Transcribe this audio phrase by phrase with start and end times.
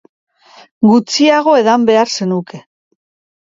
[0.91, 2.63] Gutxiago edan behar zenuke.